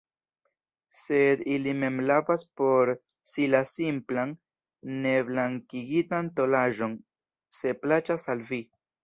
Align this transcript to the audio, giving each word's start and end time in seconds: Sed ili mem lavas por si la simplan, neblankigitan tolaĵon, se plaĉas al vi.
Sed 0.99 1.41
ili 1.55 1.73
mem 1.83 1.99
lavas 2.11 2.45
por 2.61 2.91
si 3.33 3.45
la 3.55 3.61
simplan, 3.73 4.33
neblankigitan 5.05 6.33
tolaĵon, 6.41 6.99
se 7.61 7.77
plaĉas 7.85 8.29
al 8.37 8.45
vi. 8.51 8.63